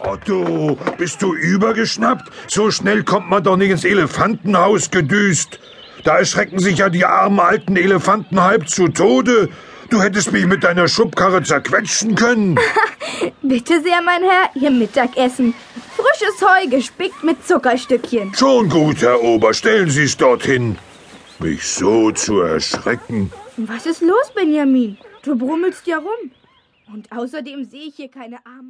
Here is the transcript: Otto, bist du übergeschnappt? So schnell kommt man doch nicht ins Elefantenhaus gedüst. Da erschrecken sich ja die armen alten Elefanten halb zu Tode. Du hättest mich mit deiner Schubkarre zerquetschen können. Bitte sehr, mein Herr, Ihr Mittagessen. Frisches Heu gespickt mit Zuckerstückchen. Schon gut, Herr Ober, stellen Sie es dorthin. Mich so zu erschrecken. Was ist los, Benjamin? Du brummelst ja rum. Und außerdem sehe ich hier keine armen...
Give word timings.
Otto, 0.00 0.78
bist 0.98 1.22
du 1.22 1.34
übergeschnappt? 1.34 2.30
So 2.48 2.70
schnell 2.70 3.04
kommt 3.04 3.30
man 3.30 3.42
doch 3.42 3.56
nicht 3.56 3.70
ins 3.70 3.84
Elefantenhaus 3.84 4.90
gedüst. 4.90 5.58
Da 6.04 6.18
erschrecken 6.18 6.58
sich 6.58 6.78
ja 6.78 6.88
die 6.88 7.04
armen 7.04 7.40
alten 7.40 7.76
Elefanten 7.76 8.42
halb 8.42 8.68
zu 8.68 8.88
Tode. 8.88 9.48
Du 9.90 10.00
hättest 10.02 10.32
mich 10.32 10.46
mit 10.46 10.64
deiner 10.64 10.88
Schubkarre 10.88 11.42
zerquetschen 11.42 12.14
können. 12.14 12.58
Bitte 13.42 13.80
sehr, 13.82 14.00
mein 14.02 14.22
Herr, 14.22 14.50
Ihr 14.54 14.70
Mittagessen. 14.70 15.54
Frisches 15.96 16.40
Heu 16.40 16.66
gespickt 16.68 17.22
mit 17.22 17.46
Zuckerstückchen. 17.46 18.34
Schon 18.34 18.68
gut, 18.68 19.02
Herr 19.02 19.22
Ober, 19.22 19.52
stellen 19.54 19.90
Sie 19.90 20.04
es 20.04 20.16
dorthin. 20.16 20.78
Mich 21.38 21.66
so 21.66 22.10
zu 22.10 22.40
erschrecken. 22.40 23.30
Was 23.56 23.86
ist 23.86 24.00
los, 24.00 24.32
Benjamin? 24.34 24.96
Du 25.22 25.36
brummelst 25.36 25.86
ja 25.86 25.98
rum. 25.98 26.30
Und 26.92 27.10
außerdem 27.12 27.64
sehe 27.64 27.88
ich 27.88 27.96
hier 27.96 28.10
keine 28.10 28.44
armen... 28.44 28.60